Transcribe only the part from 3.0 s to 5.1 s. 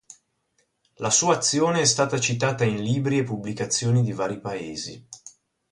e pubblicazioni di vari Paesi.